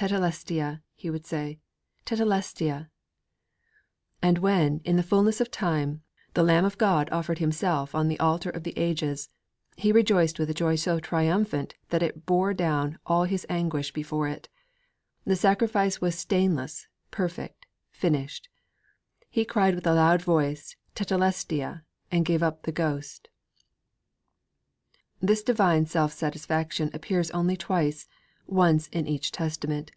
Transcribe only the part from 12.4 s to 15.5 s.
down all His anguish before it. The